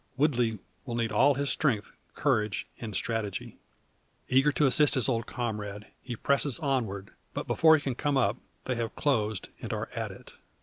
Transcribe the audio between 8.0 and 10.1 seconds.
up, they have closed, and are at